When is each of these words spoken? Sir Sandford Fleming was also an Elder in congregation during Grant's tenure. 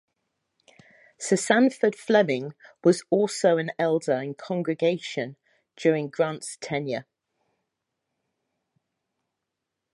Sir 1.19 1.35
Sandford 1.35 1.95
Fleming 1.95 2.55
was 2.83 3.03
also 3.11 3.57
an 3.59 3.69
Elder 3.77 4.13
in 4.19 4.33
congregation 4.33 5.35
during 5.75 6.09
Grant's 6.09 6.57
tenure. 6.59 7.05